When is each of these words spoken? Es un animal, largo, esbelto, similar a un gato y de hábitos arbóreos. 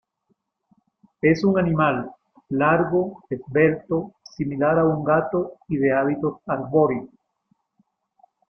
Es 1.21 1.43
un 1.43 1.59
animal, 1.59 2.09
largo, 2.49 3.21
esbelto, 3.29 4.15
similar 4.35 4.79
a 4.79 4.83
un 4.85 5.03
gato 5.03 5.59
y 5.67 5.77
de 5.77 5.93
hábitos 5.93 6.39
arbóreos. 6.47 7.07